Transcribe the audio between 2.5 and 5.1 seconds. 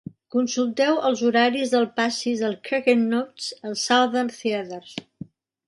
Cracked Nuts als Southern Theatres.